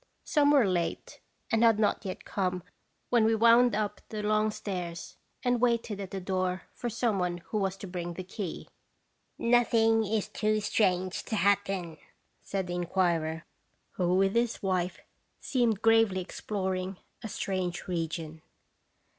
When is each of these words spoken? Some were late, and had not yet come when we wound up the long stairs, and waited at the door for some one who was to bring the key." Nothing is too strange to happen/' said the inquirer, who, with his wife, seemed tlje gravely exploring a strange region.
Some 0.23 0.49
were 0.49 0.67
late, 0.67 1.19
and 1.51 1.63
had 1.63 1.77
not 1.77 2.03
yet 2.05 2.25
come 2.25 2.63
when 3.11 3.23
we 3.23 3.35
wound 3.35 3.75
up 3.75 4.01
the 4.09 4.23
long 4.23 4.49
stairs, 4.49 5.15
and 5.43 5.61
waited 5.61 5.99
at 5.99 6.09
the 6.09 6.19
door 6.19 6.63
for 6.73 6.89
some 6.89 7.19
one 7.19 7.37
who 7.49 7.59
was 7.59 7.77
to 7.77 7.85
bring 7.85 8.15
the 8.15 8.23
key." 8.23 8.67
Nothing 9.37 10.03
is 10.03 10.27
too 10.27 10.59
strange 10.59 11.21
to 11.25 11.35
happen/' 11.35 11.99
said 12.41 12.65
the 12.65 12.73
inquirer, 12.73 13.45
who, 13.91 14.15
with 14.15 14.33
his 14.33 14.63
wife, 14.63 14.97
seemed 15.39 15.77
tlje 15.83 15.83
gravely 15.83 16.21
exploring 16.21 16.97
a 17.21 17.27
strange 17.27 17.87
region. 17.87 18.41